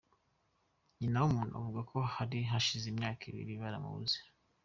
Nyinawumuntu 0.97 1.53
avuga 1.59 1.81
ko 1.91 1.97
hari 2.15 2.39
hashize 2.51 2.85
imyaka 2.89 3.21
ibiri 3.31 3.53
baramubuze. 3.61 4.17